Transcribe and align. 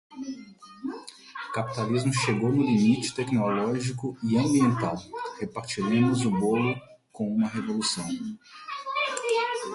Capitalismo 1.53 2.11
chegou 2.11 2.51
no 2.51 2.63
limite 2.63 3.13
tecnológico 3.13 4.17
e 4.23 4.35
ambiental, 4.35 4.97
repartiremos 5.39 6.25
o 6.25 6.31
bolo 6.31 6.73
com 7.11 7.31
uma 7.35 7.47
revolução 7.47 8.07